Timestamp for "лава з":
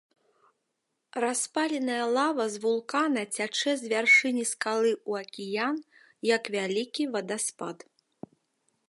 2.15-2.61